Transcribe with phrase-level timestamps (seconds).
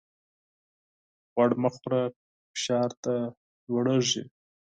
[1.31, 2.03] غوړ مه خوره!
[2.51, 3.17] فشار دي
[3.67, 4.23] لوړېږي.